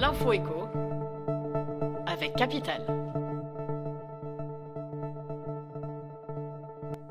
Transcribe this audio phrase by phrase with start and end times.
[0.00, 0.68] L'info écho
[2.06, 2.82] avec Capital.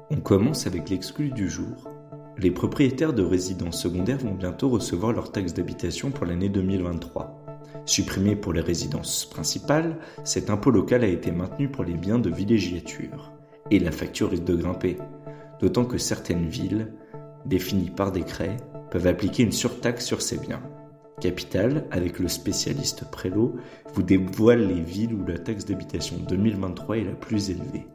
[0.09, 1.89] On commence avec l'exclu du jour.
[2.37, 7.43] Les propriétaires de résidences secondaires vont bientôt recevoir leur taxe d'habitation pour l'année 2023.
[7.85, 12.29] Supprimé pour les résidences principales, cet impôt local a été maintenu pour les biens de
[12.29, 13.33] villégiature.
[13.69, 14.97] Et la facture risque de grimper,
[15.59, 16.93] d'autant que certaines villes,
[17.45, 18.55] définies par décret,
[18.91, 20.63] peuvent appliquer une surtaxe sur ces biens.
[21.19, 23.55] Capital, avec le spécialiste Prélo,
[23.95, 27.87] vous dévoile les villes où la taxe d'habitation 2023 est la plus élevée.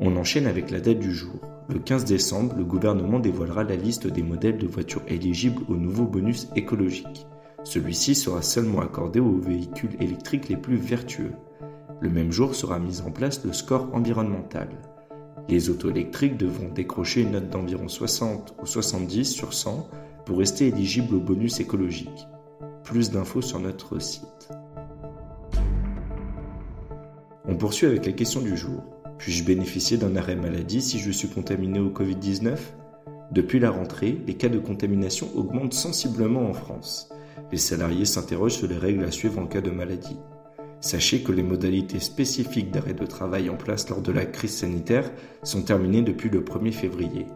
[0.00, 1.40] On enchaîne avec la date du jour.
[1.68, 6.06] Le 15 décembre, le gouvernement dévoilera la liste des modèles de voitures éligibles au nouveau
[6.06, 7.24] bonus écologique.
[7.62, 11.34] Celui-ci sera seulement accordé aux véhicules électriques les plus vertueux.
[12.00, 14.70] Le même jour sera mis en place le score environnemental.
[15.48, 19.88] Les autos électriques devront décrocher une note d'environ 60 ou 70 sur 100
[20.24, 22.26] pour rester éligibles au bonus écologique.
[22.84, 24.50] Plus d'infos sur notre site.
[27.44, 28.82] On poursuit avec la question du jour.
[29.18, 32.56] Puis-je bénéficier d'un arrêt maladie si je suis contaminé au Covid-19
[33.30, 37.08] Depuis la rentrée, les cas de contamination augmentent sensiblement en France.
[37.50, 40.18] Les salariés s'interrogent sur les règles à suivre en cas de maladie.
[40.80, 45.10] Sachez que les modalités spécifiques d'arrêt de travail en place lors de la crise sanitaire
[45.44, 47.26] sont terminées depuis le 1er février.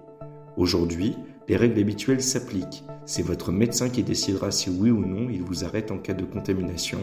[0.56, 1.16] Aujourd'hui,
[1.48, 2.84] les règles habituelles s'appliquent.
[3.04, 6.24] C'est votre médecin qui décidera si oui ou non il vous arrête en cas de
[6.24, 6.98] contamination,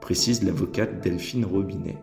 [0.00, 2.02] précise l'avocate Delphine Robinet.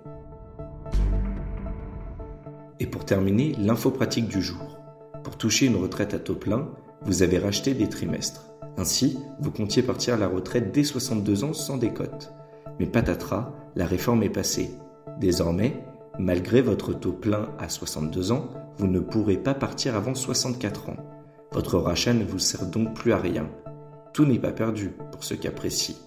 [2.80, 4.80] Et pour terminer, l'info pratique du jour.
[5.24, 6.70] Pour toucher une retraite à taux plein,
[7.04, 8.46] vous avez racheté des trimestres.
[8.78, 12.34] Ainsi, vous comptiez partir à la retraite dès 62 ans sans décote.
[12.80, 14.72] Mais patatras, la réforme est passée.
[15.20, 15.84] Désormais,
[16.18, 21.21] malgré votre taux plein à 62 ans, vous ne pourrez pas partir avant 64 ans.
[21.54, 23.50] Votre rachat ne vous sert donc plus à rien.
[24.14, 25.98] Tout n'est pas perdu pour ceux qui apprécient.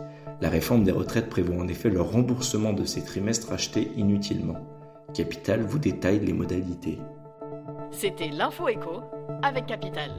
[0.40, 4.56] La réforme des retraites prévoit en effet le remboursement de ces trimestres achetés inutilement.
[5.12, 6.98] Capital vous détaille les modalités.
[7.90, 9.02] C'était l'info écho
[9.42, 10.10] avec Capital.